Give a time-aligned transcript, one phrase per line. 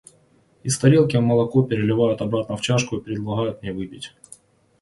[0.63, 4.15] Из тарелки молоко переливают обратно в чашку и предлагают мне выпить.